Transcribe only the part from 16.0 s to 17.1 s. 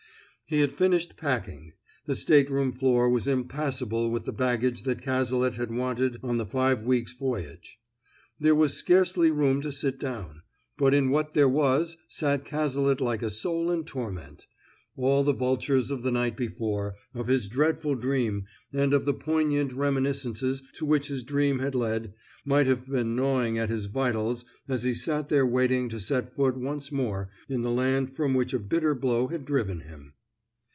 the night before,